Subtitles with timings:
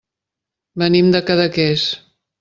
[0.83, 1.83] Venim de Cadaqués.